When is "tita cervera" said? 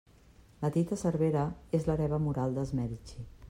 0.77-1.45